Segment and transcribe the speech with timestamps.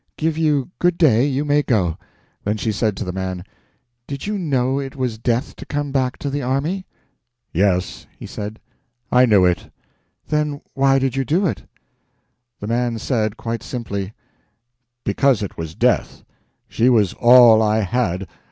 [0.17, 1.95] Give you good day; you may go."
[2.43, 3.43] Then she said to the man,
[4.07, 6.87] "Did you know it was death to come back to the army?"
[7.53, 8.59] "Yes," he said,
[9.11, 9.71] "I knew it."
[10.27, 11.67] "Then why did you do it?"
[12.59, 14.13] The man said, quite simply:
[15.03, 16.23] "Because it was death.
[16.67, 18.27] She was all I had.